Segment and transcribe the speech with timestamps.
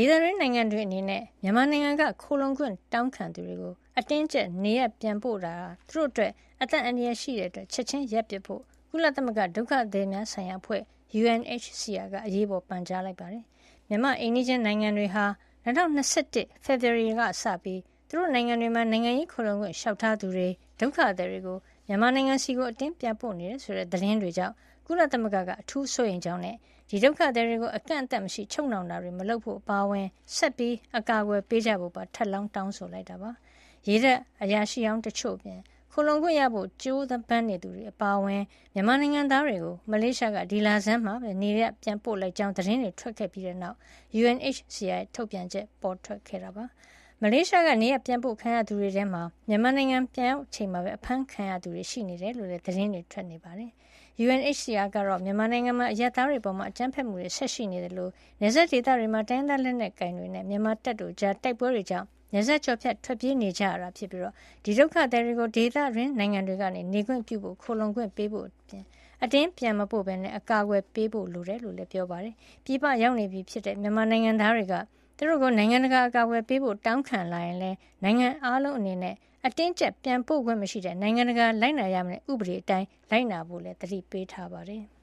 [0.00, 6.32] ဒေသတွင်းနိုင်ငံတွေအနေနဲ့ မြန်မာနိုင်ငံက ခိုလှုံခွင့်တောင်းခံသူတွေကို အတင်းအကျပ် နေရပ်ပြန်ပို့တာဟာ သူတို့အတွက်
[6.62, 10.82] အသက်အန္တရာယ်ရှိတဲ့အတွက် ချက်ချင်းရပ်ပစ်ဖို့ ကုလသမဂ္ဂ ဒုက္ခသည်များဆိုင်ရာအဖွဲ့
[11.20, 13.44] UNHCR က အရေးပေါ် ပန်ကြားလိုက်ပါတယ်။
[13.88, 15.24] မြန်မာ့အိမ်နီးချင်းနိုင်ငံတွေဟာ
[15.64, 20.48] ၂၀၂၁ ဖေဖေါ်ဝါရီလကစပြီး သူတို့နိုင်ငံတွေမှာ နိုင်ငံရေးခိုလှုံခွင့်လျှောက်ထားသူတွေ၊
[20.80, 24.54] ဒုက္ခသည်တွေကို မြန်မာနိုင်ငံဆီ အတင်းပြန်ပို့နေတယ်ဆိုတဲ့ သတင်းတွေကြောင့်
[24.88, 26.56] ကုလသမဂ္ဂကအထူးစိုးရိမ်ကြောင်းနဲ့
[26.90, 33.30] ဒီဒုက္ခသည်တွေကိုအကန့်အသတ်မရှိချုပ်နှောင်တာတွေမလုပ်ဖို့အပါအဝင်ဆက်ပြီးအကာကွယ်ပေးကြဖို့ပါထပ်လောင်းတောင်းဆိုလိုက်တာပါ။
[33.88, 35.60] ရေတပ်အရာရှိဟောင်းတချို့အပြင်
[35.92, 38.42] ခိုလှုံခွင့်ရဖို့ကြိုးပမ်းနေသူတွေအပါအဝင်
[38.74, 43.76] မြန်မာနိုင်ငံသားတွေကိုမလေးရှားကဒီလဆန်းမှာပဲနေရပ်ပြန်ပို့လိုက်ကြောင်းသတင်းတွေထွက်ခဲ့ပြီးတဲ့နောက်
[44.20, 46.64] UNHCR ရဲ့ထုတ်ပြန်ချက်ပေါ်ထွက်ခဲ့တာပါ။
[47.22, 53.70] မလေးရှားကနေရပ်ပြန်ပို့ခံရသူတွေထဲမှာမြန်မာနိုင်ငံပြန်ရောက်ချိန်မှာပဲအဖမ်းခံရသူတွေရှိနေတယ်လို့လည်းသတင်းတွေထွက်နေပါတယ်။
[54.24, 58.08] UNHCR ကတော့မြန်မာနိုင်ငံမှာအရပ်သားတွေအပေါ်အကြမ်းဖက်မှုတွေဆက်ရှိနေသလို
[58.40, 64.22] နယ်စပ်ဒေသတွေမှာတိုင်းရင်းသားလက်နက်ကိုင်တွေနဲ့မြန်မာတပ်တို့ကြားတိုက်ပွဲတွေကြောင့်နယ်စပ်ကျော်ဖြတ်ထွက်ပြေးနေကြရတာဖြစ်ပြီး
[64.64, 68.84] ဒီဒုက္ခသည်တွေကိုဒေသတွင်းနိုင်ငံတွေကနေနေခွင့်ပြုဖို့ခိုလှုံခွင့်ပေးဖို့အပြင်
[69.22, 74.74] အတင်းပြန်မပို့ဘဲအကာကွယ်ပေးဖို့လိုတယ်လို့လည်းပြောပါတယ်။ပြည်ပရောက်နေပြီဖြစ်တဲ့မြန်မာနိုင်ငံသားတွေက
[75.18, 79.14] သူတို့ကိုနိုင်ငံတကာအကာကွယ်ပေးဖို့တောင်းခံလာရင်လည်းနိုင်ငံအားလုံးအနေနဲ့
[79.46, 84.84] အတင်းကျပ်ပြန်ပို့ခွင့်မရှိတဲ့နိုင်ငံတကာလိုက်နာရမယ့်ဥပဒေအတိုင်းလိုက်နာဖို့လည်းသတိပေးထားပါတယ်။